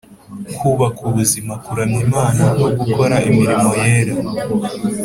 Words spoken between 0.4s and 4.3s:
kubaka ubuzima, kuramya Imana, no gukora imirimo yera.